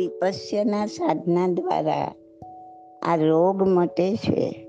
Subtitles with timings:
[0.00, 2.14] વિપસ્યના સાધના દ્વારા
[3.02, 4.66] આ રોગ મટે છે.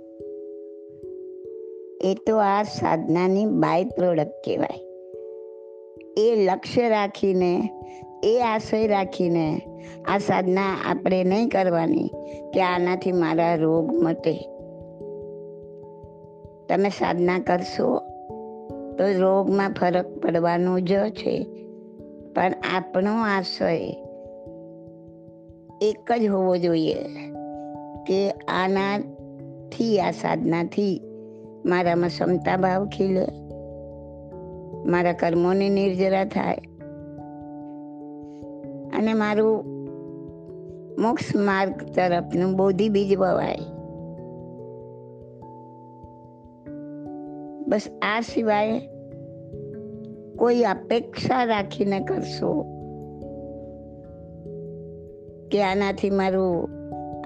[2.02, 4.80] એ તો આ સાધનાની બાય પ્રોડક્ટ કહેવાય.
[6.18, 7.70] એ લક્ષ્ય રાખીને,
[8.24, 9.62] એ આશય રાખીને
[10.06, 12.08] આ સાધના આપણે નહીં કરવાની
[12.54, 14.50] કે આનાથી મારા રોગ મટે.
[16.70, 18.00] તમે સાધના કરશો
[18.98, 21.46] તો રોગમાં ફરક પડવાનો જ છે.
[22.36, 24.04] પણ આપણો આશય
[25.82, 26.94] એક જ હોવો જોઈએ
[28.08, 31.02] કે આનાથી, આ સાધનાથી
[31.66, 33.26] મારામાં ક્ષમતા ભાવ ખીલે,
[34.86, 36.58] મારા કર્મોની નિર્જરા થાય
[38.98, 39.66] અને મારું
[41.02, 43.58] મોક્ષ માર્ગ તરફનું બોધિ બીજ વવાય.
[47.68, 48.82] બસ આ સિવાય
[50.38, 52.81] કોઈ અપેક્ષા રાખીને કરશો
[55.52, 56.70] કે આનાથી મારું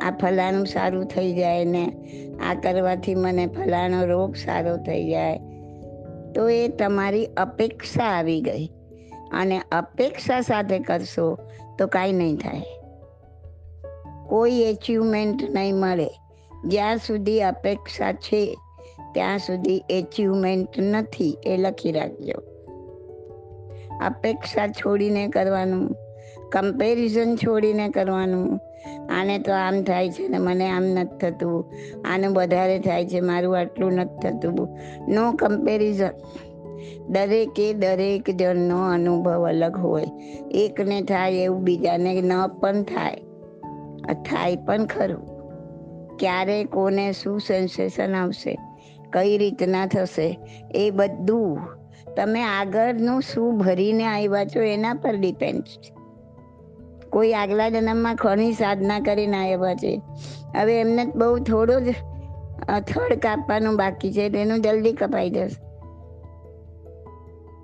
[0.01, 1.91] આ ફલાણું સારું થઈ જાય ને
[2.49, 5.39] આ કરવાથી મને ફલાણો રોગ સારો થઈ જાય.
[6.35, 8.67] તો એ તમારી અપેક્ષા આવી ગઈ.
[9.33, 11.37] અને અપેક્ષા સાથે કરશો
[11.79, 12.61] તો કાંઈ નહીં થાય.
[14.27, 16.09] કોઈ એચિવમેન્ટ નહીં મળે.
[16.65, 18.57] જ્યાં સુધી અપેક્ષા છે,
[19.13, 22.41] ત્યાં સુધી એચિવમેન્ટ નથી એ લખી રાખજો.
[24.05, 25.95] અપેક્ષા છોડીને કરવાનું
[26.55, 28.59] કમ્પેરિઝન છોડીને કરવાનું.
[29.09, 31.73] આને તો આમ થાય છે ને મને આમ નથી થતું.
[32.05, 34.77] આને વધારે થાય છે, મારું આટલું નથી થતું.
[35.07, 36.09] નો કમ્પેરિઝન
[37.07, 40.05] દરેકે દરેક જણનો અનુભવ અલગ હોય.
[40.51, 43.15] એકને થાય એવું, બીજાને ન પણ થાય.
[44.13, 45.35] થાય પણ ખરું.
[46.17, 48.57] ક્યારે કોને શું સેન્સેશન આવશે,
[49.13, 50.39] કઈ રીતના થશે,
[50.75, 51.59] એ બધું.
[52.15, 55.94] તમે આગળનું શું ભરીને આવ્યા છો, એના પર ડિપેન્ડ છે.
[57.15, 60.01] કોઈ આગલા જન્મમાં ઘણી સાધના કરીને આવ્યા છે.
[60.57, 61.83] હવે એમને બહુ થોડો જ
[62.87, 65.65] થડ કાપવાનું બાકી છે તેનું જલ્દી કપાઈ જશે.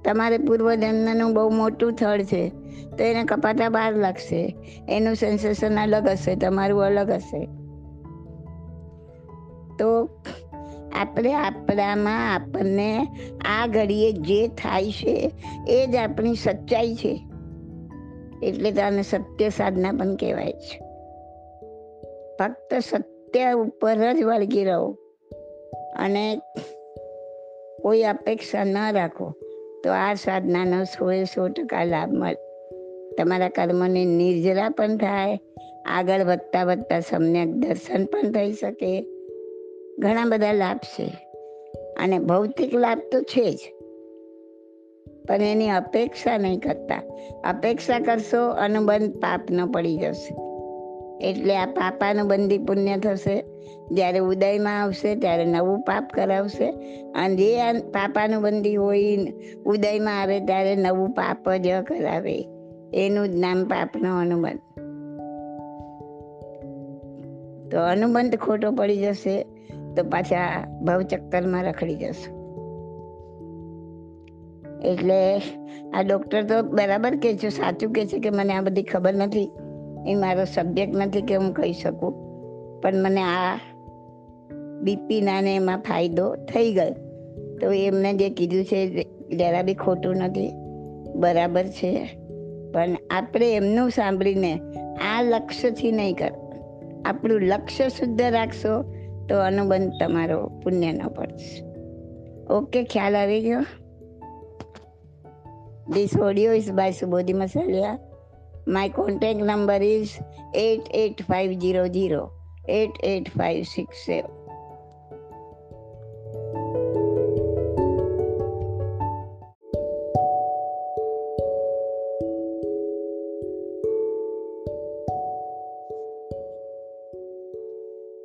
[0.01, 2.49] તમારે પૂર્વજન્મનું બહુ મોટું થડ છે,
[2.97, 4.55] તો એને કપાતા બાર લાગશે.
[4.89, 7.45] એનું સેન્સેશન અલગ હશે, તમારું અલગ હશે.
[9.79, 10.09] તો
[10.93, 13.07] આપણે આપણામાં આપણને
[13.61, 15.31] આ ઘડીએ જે થાય છે,
[15.67, 17.30] એ જ આપણી સચ્ચાઈ છે.
[18.43, 20.79] એટલે તો આને સત્ય સાધના પણ કહેવાય છે.
[22.39, 24.97] ફક્ત સત્ય ઉપર જ વળગી રહો
[25.95, 26.41] અને
[27.81, 29.33] કોઈ અપેક્ષા ન રાખો
[29.83, 32.37] તો આ સાધનાનો સોએ સો ટકા લાભ મળે.
[33.15, 35.39] તમારા કર્મની નિર્જરા પણ થાય,
[35.85, 39.01] આગળ વધતા વધતા સમ્યક દર્શન પણ થઈ શકે.
[39.99, 41.05] ઘણા બધા લાભ છે.
[41.99, 43.57] અને ભૌતિક લાભ તો છે જ.
[45.27, 47.01] પણ એની અપેક્ષા નહીં કરતા.
[47.49, 50.35] અપેક્ષા કરશો અનુબંધ પાપ ન પડી જશે.
[51.29, 53.43] એટલે આ પાપાનું બંધી પુણ્ય થશે.
[53.91, 56.69] જ્યારે ઉદયમાં આવશે, ત્યારે નવું પાપ કરાવશે.
[57.15, 59.17] અને જે પાપાનું બંધી હોય,
[59.65, 62.47] ઉદયમાં આવે ત્યારે નવું પાપ જ કરાવે.
[62.93, 64.59] એનું જ નામ પાપનો અનુબંધ.
[67.71, 69.43] તો અનુબંધ ખોટો પડી જશે,
[69.95, 72.40] તો પાછા ભવચક્કરમાં રખડી જશે.
[74.85, 75.37] એટલે
[75.93, 79.51] આ ડૉક્ટર તો બરાબર કહે છે, સાચું કહે છે કે મને આ બધી ખબર નથી,
[80.07, 82.13] એ મારો સબ્જેક્ટ નથી કે હું કહી શકું.
[82.81, 83.59] પણ મને આ
[84.81, 86.93] બીપીના ને એમાં ફાયદો થઈ ગયો.
[87.61, 89.03] તો એમને જે કીધું છે,
[89.37, 90.49] જરા બી ખોટું નથી,
[91.15, 92.17] બરાબર છે.
[92.73, 94.59] પણ આપણે એમનું સાંભળીને
[95.13, 96.31] આ લક્ષ્યથી નહીં કર,
[97.05, 98.93] આપણું લક્ષ્ય શુદ્ધ રાખશો,
[99.29, 101.65] તો અનુબંધ તમારો પુણ્યનો પડશે.
[102.53, 103.65] ઓકે, ખ્યાલ આવી ગયો?
[105.91, 107.99] This audio is by Subodhi Masalia.
[108.65, 110.17] My contact number is
[110.53, 112.31] 88500
[112.69, 114.31] 88567.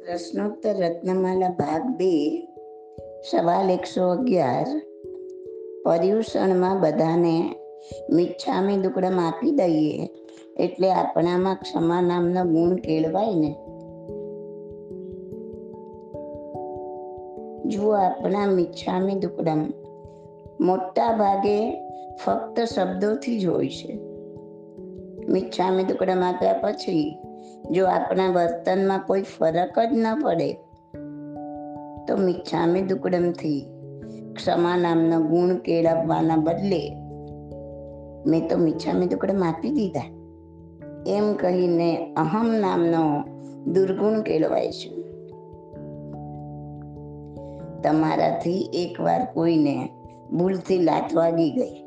[0.07, 2.13] પ્રશ્નોત્તર રત્નમાલા ભાગ બે
[3.31, 4.69] સવાલ એકસો અગિયાર
[5.87, 7.55] પર્યુષણમાં બધાને
[8.13, 10.09] મિચ્છામી દુકડમ આપી દઈએ
[10.57, 13.53] એટલે આપણામાં ક્ષમા નામનો ગુણ કેળવાય ને.
[17.69, 19.67] જુઓ આપણા મિચ્છામી દુકડમ
[20.61, 21.89] મોટા ભાગે
[22.25, 23.99] ફક્ત શબ્દોથી જ હોય છે.
[25.29, 27.19] મિચ્છામી દુકડમ આપ્યા પછી
[27.71, 30.53] જો આપણા વર્તનમાં કોઈ ફરક જ ન પડે,
[32.09, 33.76] તો મિચ્છામી દુકડમથી
[34.37, 36.97] ક્ષમા નામનો ગુણ કેળવવાના બદલે
[38.27, 40.17] મેં તો મીઠા મેં માપી દીધા.
[41.07, 43.25] એમ કહીને અહમ નામનો
[43.73, 45.03] દુર્ગુણ કેળવાય છે.
[47.83, 49.89] તમારાથી એકવાર કોઈને
[50.39, 51.87] ભૂલથી લાત વાગી ગઈ.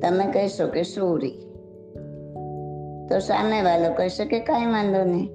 [0.00, 1.30] તમે કહેશો કે સોરી.
[3.08, 5.28] તો સામે વાળો કહેશે કે કાંઈ વાંધો નહીં.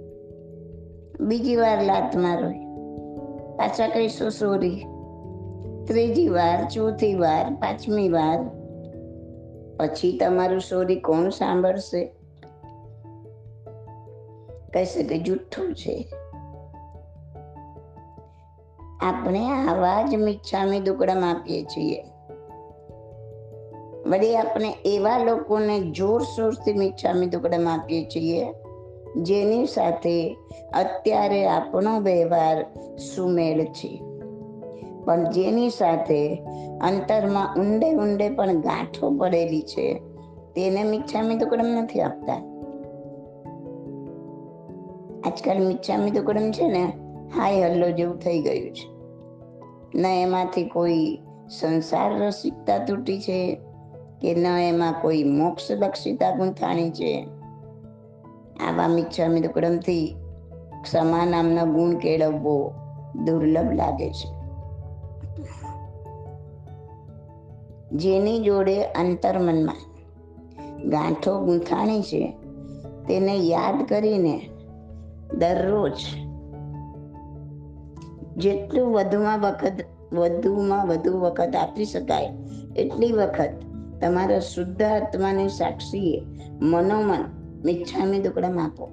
[1.19, 2.50] બીજી વાર લાત મારો.
[3.56, 4.86] પાછા કહીશું સોરી.
[5.88, 8.44] ત્રીજી વાર, ચોથી વાર, પાંચમી વાર.
[9.78, 12.06] પછી તમારું સોરી કોણ સાંભળશે?
[14.74, 16.07] કહેશે કે જુઠ્ઠું છે.
[19.01, 22.04] આપણે આવા જ મિચ્છામી દુકડમ આપીએ છીએ.
[24.10, 28.48] વળી આપણે એવા લોકોને જોરશોરથી મિચ્છામી દુકડમ આપીએ છીએ,
[29.18, 30.38] જેની સાથે
[30.74, 32.66] અત્યારે આપણો વ્યવહાર
[32.98, 34.06] સુમેળ છે.
[35.07, 36.36] પણ જેની સાથે
[36.81, 39.94] અંતરમાં ઊંડે ઊંડે પણ ગાંઠો પડેલી છે,
[40.56, 42.33] તેને મિચ્છામી દુકડમ નથી આપતા.
[45.25, 46.86] આજકાલ મિચ્છામી દુકડમ છે ને,
[47.39, 48.98] હાય હલ્લો જેવું થઈ ગયું છે.
[50.00, 51.19] ન એમાંથી કોઈ
[51.50, 53.59] સંસાર રસિકતા તૂટી છે,
[54.21, 57.27] કે ન એમાં કોઈ મોક્ષ લક્ષિતા ગુંથાણી છે.
[58.69, 60.15] આવા મિચ્છામી દુકડમથી
[60.83, 62.74] ક્ષમા નામનો ગુણ કેળવવો
[63.25, 64.37] દુર્લભ લાગે છે.
[67.92, 69.75] જેની જોડે અંતર્મનમાં
[70.89, 72.34] ગાંઠો ગૂંથાણી છે,
[73.07, 74.50] તેને યાદ કરીને
[75.38, 75.94] દરરોજ
[78.38, 79.74] જેટલું વધુમાં વખત,
[80.13, 82.30] વધુમાં વધુ વખત આપી શકાય,
[82.75, 83.50] એટલી વખત
[84.01, 86.22] તમારા શુદ્ધ આત્માની સાક્ષીએ
[86.62, 87.25] મનોમન
[87.66, 88.90] મિચ્છામી દુકડમ આપો.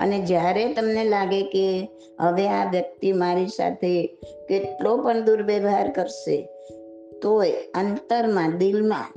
[0.00, 1.90] અને જ્યારે તમને લાગે કે
[2.20, 4.06] હવે આ વ્યક્તિ મારી સાથે
[4.48, 6.48] કેટલો પણ દુર્વ્યવહાર કરશે
[7.22, 9.12] તોય અંતરમાં દિલમાં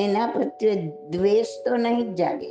[0.00, 0.74] એના પ્રત્યે
[1.10, 2.48] દ્વેષ તો નહીં જ જાગે.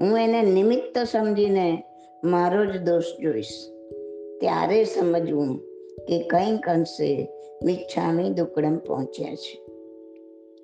[0.00, 1.82] હું એને નિમિત્ત સમજીને
[2.24, 3.70] મારો જ દોષ જોઈશ.
[4.40, 5.58] ત્યારે સમજવું
[6.08, 7.28] કે કંઈક અંશે
[7.64, 9.66] મિચ્છામી દુકડમ પહોંચ્યા છે.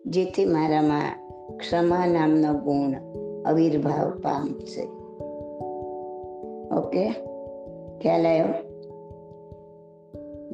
[0.07, 2.95] જેથી મારામાં ક્ષમા નામનો ગુણ
[3.47, 4.83] આવિર્ભાવ પામશે.
[6.75, 7.11] ઓકે?
[7.99, 8.69] ખ્યાલ આવ્યો?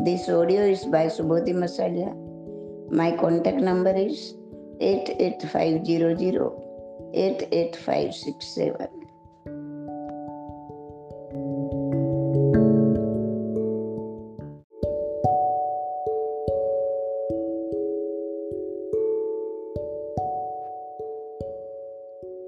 [0.05, 2.24] This audio is by Subodhi Masalia.
[2.91, 4.35] My contact number is
[4.81, 6.53] 88500
[7.15, 8.89] 88567.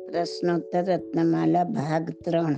[0.08, 2.54] પ્રશ્નોત્તર રત્નમાલા ભાગ ત્રણ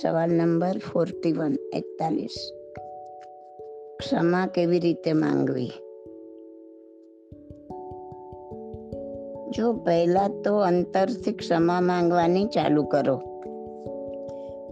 [0.00, 2.57] સવાલ નંબર ફોર્ટી વન એકતાલીસ
[4.08, 5.70] ક્ષમા કેવી રીતે માંગવી?
[9.50, 13.20] જો પહેલા તો અંતરથી ક્ષમા માંગવાની ચાલુ કરો.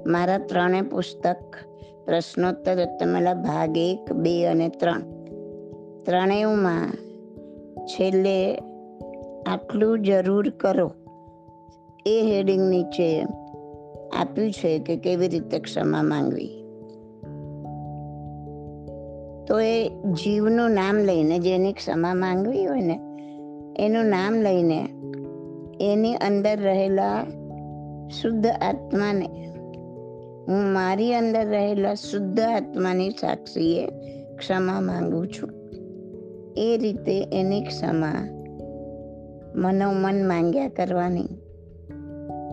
[0.07, 1.57] મારા ત્રણે પુસ્તક,
[2.05, 5.01] પ્રશ્નોત્તર રત્નમાલા ભાગ એક, બે અને ત્રણ.
[6.03, 6.93] ત્રણેયમાં
[7.87, 8.55] છેલ્લે
[9.47, 10.93] આટલું જરૂર કરો.
[12.07, 13.23] એ હેડિંગ નીચે
[14.21, 16.56] આપ્યું છે કે કેવી રીતે ક્ષમા માંગવી?
[19.47, 23.01] તો એ જીવનું નામ લઈને જેની ક્ષમા માંગવી હોય ને,
[23.79, 24.89] એનું નામ લઈને
[25.81, 27.25] એની અંદર રહેલા
[28.23, 29.27] શુદ્ધ આત્માને,
[30.49, 33.87] હું મારી અંદર રહેલા શુદ્ધ આત્માની સાક્ષીએ
[34.37, 35.51] ક્ષમા માંગુ છું.
[36.57, 38.29] એ રીતે એની ક્ષમા
[39.55, 41.29] મનોમન માંગ્યા કરવાની,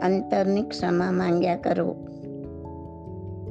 [0.01, 2.02] અંતરની ક્ષમા માંગ્યા કરો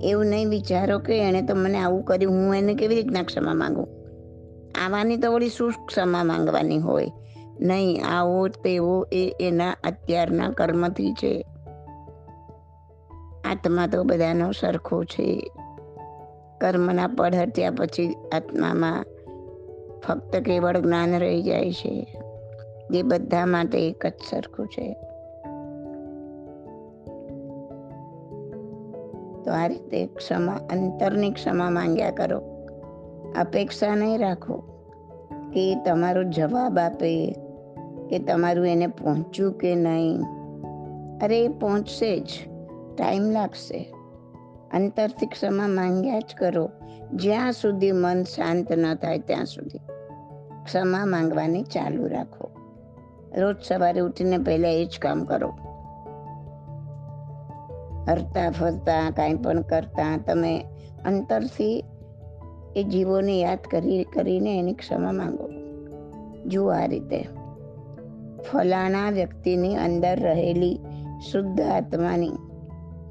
[0.02, 3.88] એવું નહીં વિચારો કે એણે તો મને આવું કર્યું, હું એને કેવી રીતના ક્ષમા માંગું?
[4.84, 7.08] આવાની તો વળી શું ક્ષમા માંગવાની હોય?
[7.60, 11.46] નહીં, આવો તેવો એ એના અત્યારના કર્મથી છે.
[13.44, 15.50] આત્મા તો બધાનો સરખો છે.
[16.60, 19.04] કર્મના પડ હત્યા પછી આત્મામાં
[20.06, 22.18] ફક્ત કેવળ જ્ઞાન રહી જાય છે.
[22.90, 24.96] જે બધા માટે એક જ સરખું છે.
[29.44, 32.42] તો આ રીતે ક્ષમા, અંતરની ક્ષમા માંગ્યા કરો.
[33.38, 34.56] અપેક્ષા નહીં રાખો
[35.52, 37.32] કે તમારો જવાબ આપે,
[38.10, 40.20] કે તમારું એને પહોંચ્યું કે નહીં.
[41.22, 42.28] અરે એ પહોંચશે જ.
[42.98, 43.92] ટાઈમ લાગશે.
[44.74, 46.70] અંતરથી ક્ષમા માંગ્યા જ કરો.
[47.12, 49.78] જ્યાં સુધી મન શાંત ન થાય ત્યાં સુધી.
[50.64, 52.50] ક્ષમા માંગવાની ચાલુ રાખો.
[53.36, 55.52] રોજ સવારે ઉઠીને પહેલાં એ જ કામ કરો.
[58.08, 60.64] હરતા ફરતા, કાંઈ પણ કરતા, તમે
[61.06, 61.84] અંતરથી
[62.76, 65.50] એ જીવોને યાદ કરી, કરીને એની ક્ષમા માંગો.
[66.48, 67.28] જુઓ આ રીતે.
[68.52, 70.78] ફલાણા વ્યક્તિની અંદર રહેલી
[71.32, 72.28] શુદ્ધ આત્માની,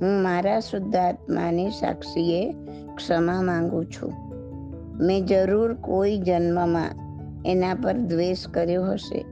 [0.01, 2.53] હું મારા શુદ્ધ આત્માની સાક્ષીએ
[2.95, 4.13] ક્ષમા માંગુ છું.
[4.99, 6.89] મેં જરૂર કોઈ જન્મમાં
[7.45, 9.25] એના પર દ્વેષ કર્યો હશે.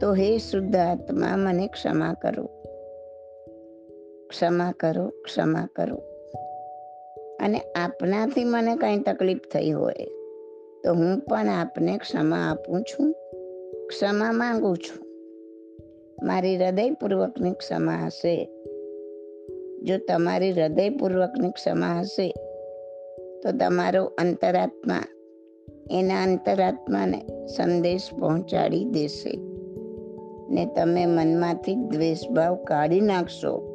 [0.00, 2.59] તો હે શુદ્ધ આત્મા, મને ક્ષમા કરો.
[4.30, 5.96] ક્ષમા કરો ક્ષમા કરો.
[7.40, 10.04] અને આપનાથી મને કંઈ તકલીફ થઈ હોય,
[10.84, 13.12] તો હું પણ આપને ક્ષમા આપું છું,
[13.88, 15.06] ક્ષમા માંગુ છું.
[16.26, 18.48] મારી હૃદયપૂર્વકની ક્ષમા હશે.
[19.82, 22.32] જો તમારી હૃદયપૂર્વકની ક્ષમા હશે,
[23.42, 25.04] તો તમારો અંતરાત્મા
[25.90, 29.38] એના અંતરાત્માને સંદેશ પહોંચાડી દેશે.
[30.50, 33.69] ને તમે મનમાંથી દ્વેષભાવ કાઢી નાખશો.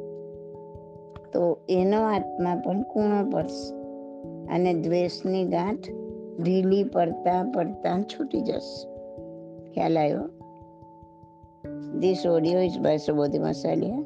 [1.36, 3.74] તો એનો આત્મા પણ કૂણો પડશે
[4.54, 5.88] અને દ્વેષની ગાંઠ
[6.40, 8.88] ઢીલી પડતા પડતા છૂટી જશે
[9.74, 10.24] ખ્યાલ આવ્યો
[12.00, 13.98] This audio is by Subodhi Masalia.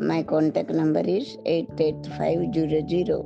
[0.00, 3.20] My contact number is 88500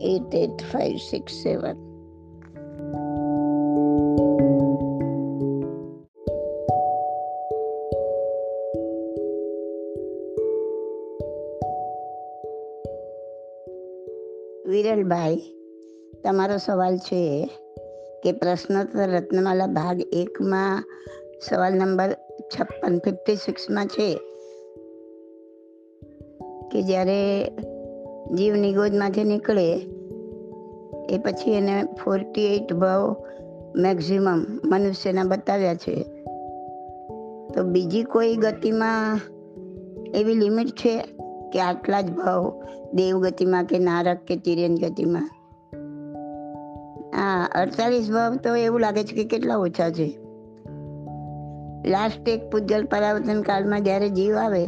[0.00, 1.89] 88567.
[14.82, 15.36] વિરલભાઈ,
[16.24, 17.50] તમારો સવાલ છે
[18.24, 20.84] કે પ્રશ્નોત્તર રત્નમાલા ભાગ એકમાં
[21.48, 24.14] સવાલ નંબર છપ્પન ફિફ્ટી સિક્સમાં છે
[26.72, 27.50] કે જ્યારે
[28.34, 29.72] જીવ નિગોદમાંથી નીકળે
[31.10, 33.16] એ પછી એને ફોર્ટી એઇટ ભાવ
[33.76, 36.04] મેક્ઝિમમ મનુષ્યના બતાવ્યા છે.
[37.54, 39.20] તો બીજી કોઈ ગતિમાં
[40.14, 40.98] એવી લિમિટ છે
[41.52, 42.62] કે આટલા જ ભાવ
[42.94, 45.28] દેવ ગતિમાં કે નારક કે તિર્યન ગતિમાં?
[47.16, 50.18] હા અડતાલીસ ભાવ તો એવું લાગે છે કે કેટલા ઓછા છે.
[51.90, 54.64] લાસ્ટ એક પૂજ્યલ પરાવર્તન કાળમાં જ્યારે જીવ આવે,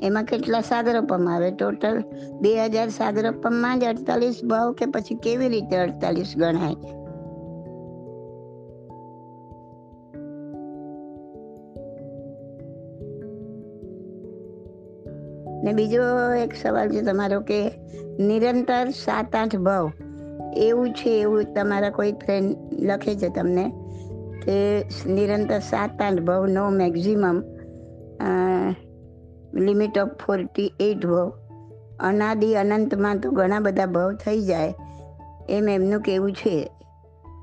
[0.00, 1.50] એમાં કેટલા સાગરોપમ આવે?
[1.50, 2.04] ટોટલ
[2.40, 6.97] બે હજાર સાગરપમમાં જ અડતાલીસ ભાવ કે પછી કેવી રીતે અડતાલીસ ગણાય?
[15.64, 16.02] ને બીજો
[16.38, 17.70] એક સવાલ છે તમારો કે
[18.18, 19.92] નિરંતર સાત આઠ ભાવ
[20.56, 23.72] એવું છે એવું તમારા કોઈ ફ્રેન્ડ લખે છે તમને
[24.44, 27.42] કે નિરંતર સાત આઠ ભાવ નો maximum
[29.54, 31.32] limit of forty eight ભાવ
[32.00, 34.74] અનાદિ અનંતમાં તો ઘણા બધા ભાવ થઈ જાય,
[35.48, 36.70] એમ એમનું કેવું છે?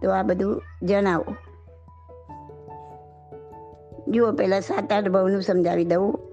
[0.03, 1.35] તો આ બધું જણાવો.
[4.07, 6.24] જુઓ, પહેલાં સાત આઠ ભાવનું સમજાવી દઉં.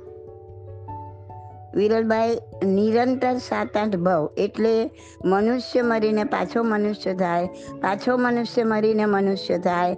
[1.74, 4.90] વિરલભાઈ નિરંતર સાત આઠ ભાવ એટલે
[5.24, 7.46] મનુષ્ય મરીને પાછો મનુષ્ય થાય,
[7.80, 9.96] પાછો મનુષ્ય મરીને મનુષ્ય થાય.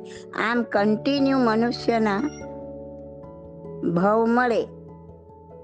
[0.51, 2.21] આમ કન્ટિન્યુ મનુષ્યના
[3.95, 4.63] ભાવ મળે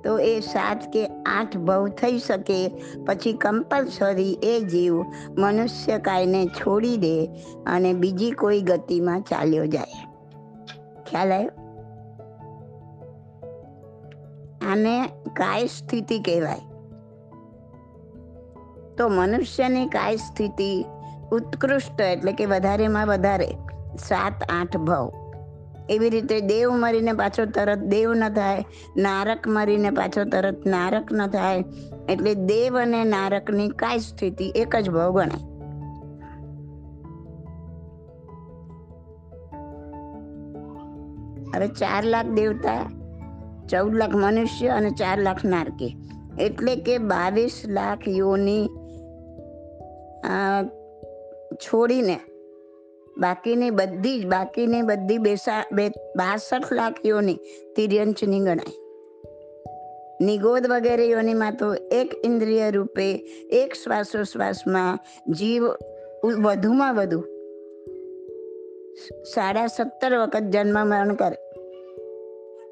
[0.05, 2.69] તો એ સાત કે આઠ ભાવ થઈ શકે.
[3.07, 4.95] પછી કમ્પલસરી એ જીવ
[5.39, 7.31] મનુષ્ય કાયને છોડી દે
[7.67, 10.07] અને બીજી કોઈ ગતિમાં ચાલ્યો જાય.
[11.11, 11.60] ખ્યાલ આવ્યો?
[14.69, 16.61] આને કાય સ્થિતિ કહેવાય.
[18.99, 20.85] તો મનુષ્યની કાય સ્થિતિ
[21.33, 23.57] ઉત્કૃષ્ટ એટલે કે વધારેમાં વધારે
[23.99, 25.13] સાત, આઠ ભાવ.
[25.91, 28.65] એવી રીતે દેવ મરીને પાછો તરત દેવ ન થાય,
[28.97, 31.65] નારક મરીને પાછો તરત નારક ન થાય,
[32.09, 35.47] એટલે દેવ અને નારકની કાય સ્થિતિ એક જ ભાવ ગણાય.
[41.55, 43.00] હવે ચાર લાખ દેવતા
[43.71, 45.97] ચૌદ લાખ મનુષ્ય અને ચાર લાખ નારકી.
[46.41, 48.69] એટલે કે બાવીસ લાખ યોની
[51.55, 52.21] છોડીને
[53.19, 57.39] બાકીની બધી જ, બાકીની બધી બેસા, બે, બાસઠ લાખ યોની
[57.77, 58.79] તિર્યંચની ગણાય.
[60.21, 63.13] નિગોદ વગેરે યોનીમાં તો એક ઇન્દ્રિય રૂપે,
[63.51, 64.99] એક શ્વાસોશ્વાસમાં
[65.33, 65.67] જીવ
[66.25, 67.21] વધુમાં વધુ.
[69.35, 71.50] સાડા સત્તર વખત જન્મ મરણ કરે.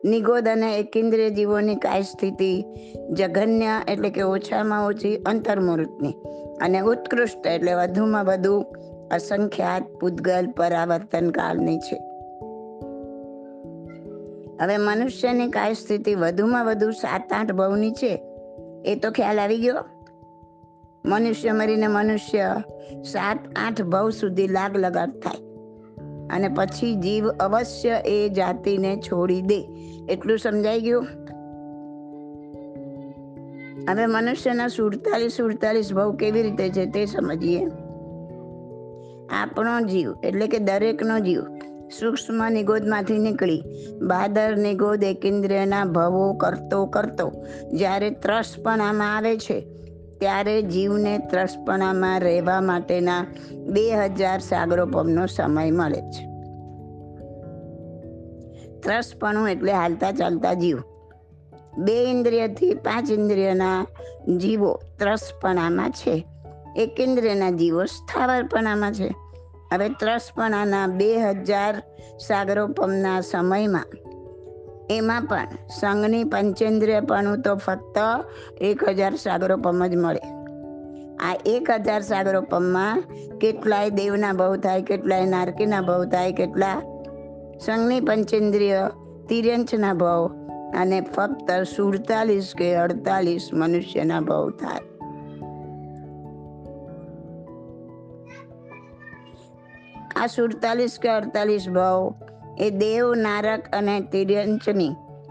[0.05, 2.65] નિગોદ અને એકેન્દ્રિય જીવોની કાય સ્થિતિ
[3.13, 6.15] જઘન્ય એટલે કે ઓછામાં ઓછી અંતર્મૂર્તની
[6.63, 8.61] અને ઉત્કૃષ્ટ એટલે વધુમાં વધુ
[9.13, 11.97] અસંખ્યાત પૂતગલ પરાવર્તન કાળની છે.
[14.63, 18.23] હવે મનુષ્યની કાય સ્થિતિ વધુમાં વધુ સાત આઠ ભવની છે.
[18.85, 19.85] એ તો ખ્યાલ આવી ગયો?
[21.07, 22.57] મનુષ્ય મરીને મનુષ્ય
[23.05, 25.48] સાત આઠ ભવ સુધી લાગ લગાડ થાય.
[26.31, 29.69] અને પછી જીવ અવશ્ય એ જાતિને છોડી દે.
[30.09, 31.07] એટલું સમજાઈ ગયું?
[33.91, 37.67] હવે મનુષ્યના સુડતાલીસ સુડતાલીસ ભાવ કેવી રીતે છે તે સમજીએ.
[39.43, 41.43] આપણો જીવ, એટલે કે દરેકનો જીવ,
[42.01, 43.63] સૂક્ષ્મ નિગોદમાંથી નીકળી,
[44.03, 47.33] બાદર નિગોદ એકેન્દ્રિયના ભવો કરતો કરતો,
[47.73, 49.78] જ્યારે ત્રસ પણ આમાં આવે છે
[50.21, 53.25] ત્યારે જીવને ત્રસપણામાં રહેવા માટેના
[53.67, 56.29] બે હજાર સાગરોપમનો સમય મળે છે.
[58.81, 60.79] ત્રસપણું એટલે હાલતા ચાલતા જીવ.
[61.79, 63.87] બે ઇન્દ્રિયથી પાંચ ઇન્દ્રિયના
[64.37, 66.27] જીવો ત્રસપણામાં છે.
[66.77, 69.15] એક ઇન્દ્રિયના જીવો સ્થાવરપણામાં છે.
[69.73, 71.83] હવે ત્રસપણાના બે હજાર
[72.19, 73.85] સાગરોપમના સમયમાં
[74.91, 75.49] એમાં પણ
[75.81, 77.99] સંઘની પંચેન્દ્રિયપણું તો ફક્ત
[78.61, 80.23] એક હજાર સાગરોપમ જ મળે.
[81.21, 83.03] આ એક હજાર સાગરોપમમાં
[83.39, 86.83] કેટલાય દેવના ભવ થાય, કેટલાય નારકીના ભવ થાય, કેટલા
[87.61, 88.91] સંઘની પંચેન્દ્રિય
[89.29, 90.31] તિર્યંચના ભવ
[90.77, 94.81] અને ફક્ત સુડતાલીસ કે અડતાલીસ મનુષ્યના ભવ થાય.
[100.17, 102.15] આ સુડતાલીસ કે અડતાલીસ ભાવ
[102.59, 104.91] એ દેવ, નારક અને તિર્યંચની,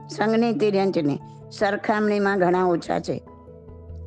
[0.09, 1.19] સંઘની તિર્યંચની
[1.51, 3.23] સરખામણીમાં ઘણા ઓછા છે.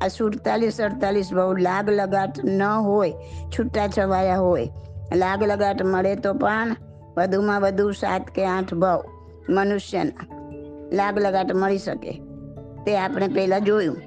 [0.03, 3.13] આ સુડતાલીસ અડતાલીસ બહુ લાગ લગાટ ન હોય,
[3.59, 4.69] છૂટા છવાયા હોય.
[5.15, 6.75] લાગ લગાટ મળે તો પણ
[7.17, 9.03] વધુમાં વધુ સાત કે આઠ ભાવ
[9.49, 10.41] મનુષ્યના
[10.93, 12.21] લાગ લગાટ મળી શકે.
[12.85, 13.97] તે આપણે પહેલાં જોયું.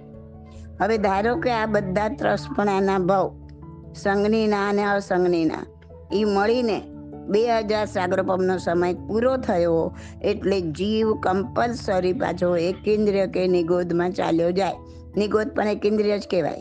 [0.80, 3.48] હવે ધારો કે આ બધા ત્રસપણાના ભાવ
[3.94, 5.66] સંઘનીના અને અસંઘનીના.
[6.12, 6.82] એ મળીને
[7.28, 14.72] બે હજાર સાગરોપમનો સમય પૂરો થયો એટલે જીવ કમ્પલસરી પાછો એકેન્દ્રિય કે નિગોદમાં ચાલ્યો જાય.
[15.16, 16.60] નિગોદ પણ એકેન્દ્રિય જ કહેવાય.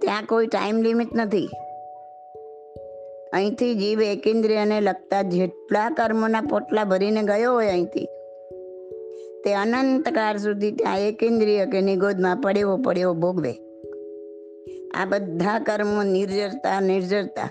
[0.00, 1.48] ત્યાં કોઈ ટાઈમ લિમિટ નથી.
[3.32, 8.08] અહીંથી જીવ એકેન્દ્રિયને લગતા જેટલા કર્મોના પોટલા ભરીને ગયો હોય અહીંથી,
[9.44, 13.65] તે અનંતકાળ સુધી ત્યાં એકેન્દ્રિય કે નિગોદમાં પડેવો પડેવો ભોગવે.
[14.96, 17.50] આ બધા કર્મો નિર્જરતા નિર્જરતા.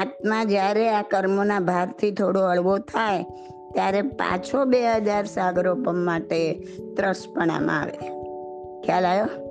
[0.00, 3.22] આત્મા જ્યારે આ કર્મોના ભારથી થોડો હળવો થાય,
[3.74, 6.54] ત્યારે પાછો બે હજાર સાગરોપમ માટે
[6.96, 7.96] ત્રસપણામાં આવે.
[8.86, 9.50] ખ્યાલ આવ્યો?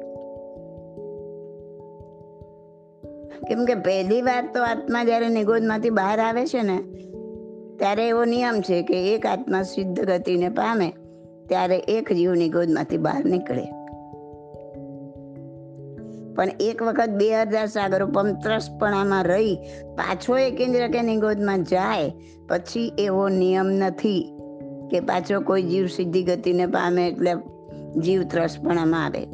[3.48, 6.78] કેમ કે પહેલી વાર તો આત્મા જ્યારે નિગોદમાંથી બહાર આવે છે ને,
[7.78, 10.94] ત્યારે એવો નિયમ છે કે એક આત્મા સિદ્ધ ગતિને પામે,
[11.50, 13.79] ત્યારે એક જીવ નિગોદમાંથી બહાર નીકળે.
[16.40, 19.56] પણ એક વખત બે હજાર સાગરોપમ ત્રસપણામાં રહી,
[19.96, 22.14] પાછો એકેન્દ્ર કે નિગોદમાં જાય,
[22.50, 24.34] પછી એવો નિયમ નથી
[24.92, 27.34] કે પાછો કોઈ જીવ સિદ્ધિ ગતિને પામે એટલે
[28.00, 29.26] જીવ ત્રસપણામાં આવે.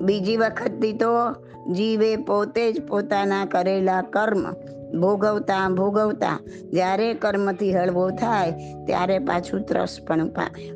[0.00, 1.32] બીજી વખતથી તો
[1.72, 4.52] જીવે પોતે જ પોતાના કરેલા કર્મ
[5.00, 6.38] ભોગવતા ભોગવતા,
[6.70, 8.52] જ્યારે કર્મથી હળવો થાય,
[8.86, 10.70] ત્યારે પાછું ત્રસપણું પામે.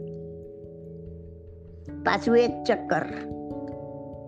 [2.04, 3.37] પાછું એક ચક્કર.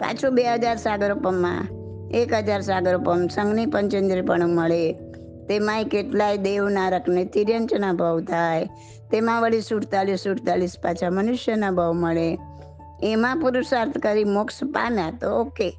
[0.01, 1.69] પાછું બે હજાર સાગરોપમમાં
[2.11, 4.93] એક હજાર સાગરોપમ સંઘની પણ મળે.
[5.49, 8.65] તેમાંય કેટલાય દેવ નારકને તિર્યંચના ભાવ થાય.
[9.11, 12.39] તેમાં વળી સુડતાલીસ સુડતાલીસ પાછા મનુષ્યના ભાવ મળે.
[13.03, 15.71] એમાં પુરુષાર્થ કરી મોક્ષ પામ્યા તો ઓકે.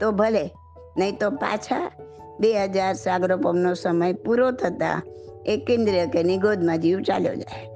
[0.00, 0.50] તો ભલે.
[0.98, 1.90] નહીં તો પાછા
[2.40, 5.02] બે હજાર સાગરોપમનો સમય પૂરો થતા
[5.46, 7.68] એકેન્દ્રિય કે નિગોદમાં જીવ ચાલ્યો જાય.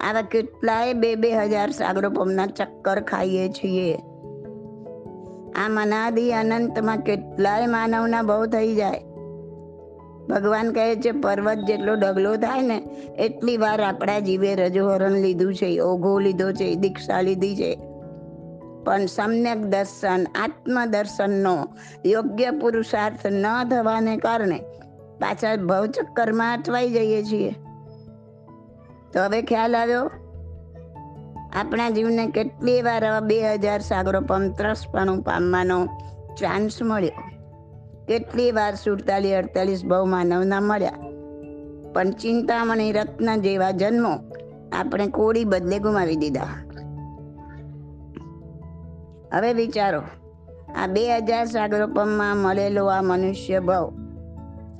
[0.00, 3.98] આવા કેટલાય બે બે હજાર સાગરોપમના ચક્કર ખાઈએ છીએ.
[5.64, 9.00] આ મનાદિ અનંતમાં કેટલાય માનવના બહુ થઈ જાય.
[10.28, 12.78] ભગવાન કહે છે, પર્વત જેટલો ડગલો થાય ને,
[13.18, 17.78] એટલી વાર આપણા જીવે રજોહરણ લીધું છે, ઓઘો લીધો છે, દીક્ષા લીધી છે.
[18.84, 21.68] પણ સમ્યક દર્શન, આત્મદર્શનનો
[22.06, 24.58] યોગ્ય પુરુષાર્થ ન થવાને કારણે
[25.20, 27.50] પાછા ભવચક્કરમાં અટવાઈ જઈએ છીએ.
[29.12, 30.10] તો હવે ખ્યાલ આવ્યો?
[31.52, 35.86] આપણા જીવને કેટલી વાર આવા બે હજાર સાગરોપમ પંત્રસપણું પામવાનો
[36.38, 37.22] ચાન્સ મળ્યો.
[38.08, 40.90] કેટલી વાર સુડતાલીસ અડતાલીસ બહુ માનવના મળ્યા.
[41.92, 44.12] પણ ચિંતામણી રત્ન જેવા જન્મો
[44.72, 46.46] આપણે કોડી બદલે ગુમાવી દીધા.
[49.32, 50.02] હવે વિચારો,
[50.76, 53.92] આ બે હજાર સાગરોપમમાં મળેલો આ મનુષ્ય ભાવ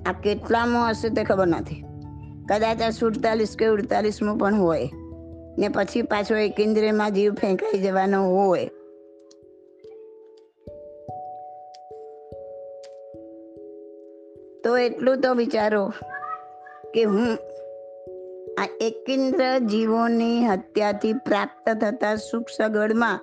[0.07, 1.85] આ કેટલામાં હશે તે ખબર નથી.
[2.49, 4.91] કદાચ આ સુડતાલીસ કે ઉડતાલીસમાં પણ હોય.
[5.59, 8.71] ને પછી પાછો એ ઇન્દ્રિયમાં જીવ ફેંકાઈ જવાનો હોય.
[14.65, 15.93] તો એટલું તો વિચારો
[16.95, 17.39] કે હું
[18.59, 23.21] આ એકેન્દ્ર જીવોની હત્યાથી પ્રાપ્ત થતા સુખ સગવડમાં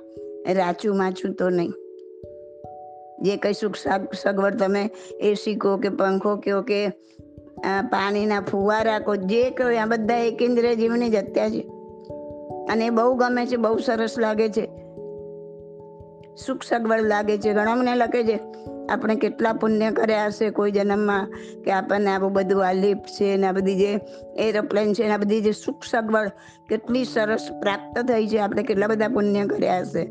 [0.54, 1.74] રાચું માચું તો નહીં.
[3.22, 3.76] જે કંઈ સુખ
[4.16, 6.88] સગવડ તમે એસી કહો કે પંખો કહો કે
[7.82, 11.75] પાણીના ફુવારા કહો જે કહો આ બધા એકેન્દ્ર જીવની જ હત્યા છે.
[12.70, 14.66] અને બહુ ગમે છે, બહુ સરસ લાગે છે.
[16.46, 17.54] સુખ સગવડ લાગે છે.
[17.54, 18.40] ઘણા મને લખે છે,
[18.90, 21.32] આપણે કેટલા પુણ્ય કર્યા હશે કોઈ જન્મમાં,
[21.64, 24.00] કે આપણને આ બધું આ લિફ્ટ છે ને આ બધી જે
[24.38, 26.28] એરોપ્લેન છે ને આ બધી જે સુખ સગવડ
[26.70, 30.06] કેટલી સરસ પ્રાપ્ત થઈ છે, આપણે કેટલા બધા પુણ્ય કર્યા હશે.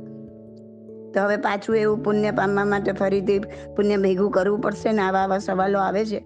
[1.12, 3.38] તો હવે પાછું એવું પુણ્ય પામવા માટે ફરીથી
[3.76, 6.20] પુણ્ય ભેગું કરવું પડશે ને આવા આવા સવાલો આવે છે.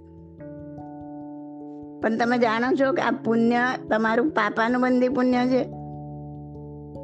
[2.00, 3.58] પણ તમે જાણો છો કે આ પુણ્ય
[3.90, 5.77] તમારું પાપાનું બંધી પુણ્ય છે?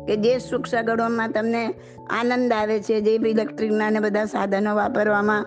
[0.07, 1.75] કે જે સુખ સગડોમાં તમને
[2.11, 5.47] આનંદ આવે છે, જે ઇલેક્ટ્રિકના ને બધા સાધનો વાપરવામાં,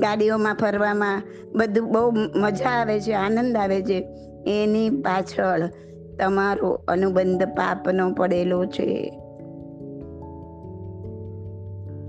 [0.00, 1.22] ગાડીઓમાં ફરવામાં,
[1.54, 4.08] બધું બહુ મજા આવે છે, આનંદ આવે છે.
[4.46, 5.70] એની પાછળ
[6.18, 9.20] તમારો અનુબંધ પાપનો પડેલો છે.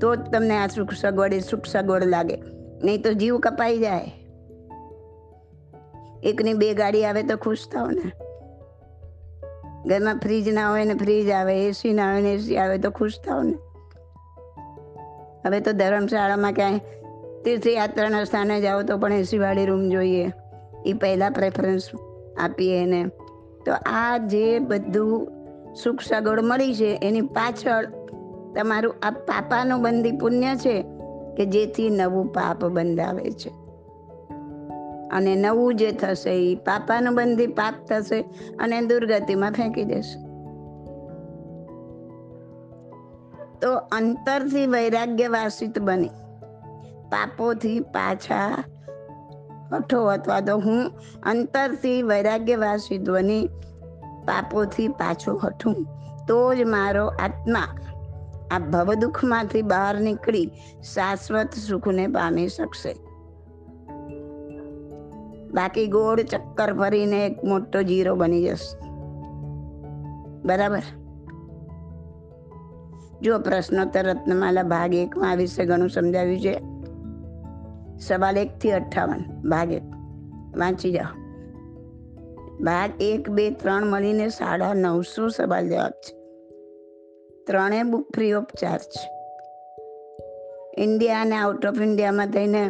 [0.02, 2.44] તો જ તમને આ સુખ સગવડ એ સુખ સગવડ લાગે.
[2.84, 4.12] નહીં તો જીવ કપાઈ જાય.
[6.24, 8.31] એકની બે ગાડી આવે તો ખુશ થાવ ને.
[9.86, 13.20] ઘરમાં ફ્રીજ ના હોય ને ફ્રીજ આવે એસી ના હોય ને એસી આવે તો ખુશ
[13.26, 13.54] થાવ ને.
[15.46, 16.80] હવે તો ધર્મશાળામાં ક્યાંય
[17.46, 20.32] તીર્થયાત્રાના સ્થાને જાઓ તો પણ એસીવાળી રૂમ જોઈએ.
[20.86, 21.82] એ પહેલાં પ્રેફરન્સ
[22.40, 23.06] આપીએ એને.
[23.66, 25.32] તો આ જે બધું
[25.84, 27.86] સુખ સગવડ મળી છે, એની પાછળ
[28.56, 30.86] તમારું આ પાપાનું બંધી પુણ્ય છે
[31.38, 33.61] કે જેથી નવું પાપ બંધાવે છે.
[35.12, 38.22] અને નવું જે થશે એ પાપાનું બંધી પાપ થશે
[38.60, 40.32] અને દુર્ગતિમાં ફેંકી દેશે.
[43.60, 46.10] તો અંતરથી વૈરાગ્યવાસિત બની.
[47.10, 48.64] પાપોથી પાછા
[49.74, 50.92] હઠો અથવા તો હું
[51.24, 53.48] અંતરથી વૈરાગ્યવાસિત બની,
[54.26, 55.88] પાપોથી પાછો હઠું.
[56.28, 57.78] તો જ મારો આત્મા
[58.52, 60.52] આ ભવદુઃખમાંથી બહાર નીકળી
[60.94, 63.11] શાશ્વત સુખને પામી શકશે.
[65.54, 68.90] બાકી ગોળ ચક્કર ફરીને એક મોટો જીરો બની જશે.
[70.46, 70.82] બરાબર?
[73.22, 76.60] જો પ્રશ્નોત્તર રત્નમાલા ભાગ એકમાં આ વિશે ઘણું સમજાવ્યું છે.
[77.98, 79.84] સવાલ એક થી અઠ્ઠાવન ભાગ એક.
[80.58, 81.22] વાંચી જાઓ.
[82.64, 86.22] ભાગ એક, બે, ત્રણ મળીને સાડા નવસો સવાલ જવાબ છે.
[87.44, 88.94] ત્રણેય book free of charge
[90.78, 92.70] India અને આઉટ ઓફ ઇન્ડિયામાં થઈને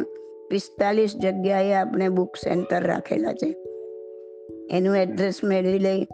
[0.52, 3.50] પિસ્તાલીસ જગ્યાએ આપણે બુક સેન્ટર રાખેલા છે.
[4.70, 6.06] એનું એડ્રેસ મેળવી લઈ.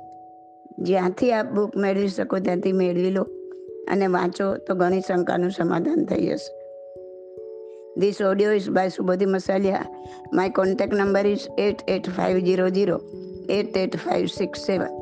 [0.79, 3.23] જ્યાંથી આપ બુક મેળવી શકો ત્યાંથી મેળવી લો
[3.91, 6.53] અને વાંચો તો ઘણી શંકાનું સમાધાન થઈ જશે.
[8.01, 9.87] This audio is by Subodhi Masalia
[10.33, 13.01] my contact number is eight eight five zero zero
[13.51, 14.98] eight eight five six seven